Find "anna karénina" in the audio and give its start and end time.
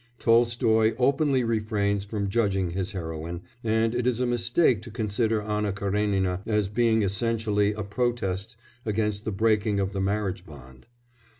5.43-6.39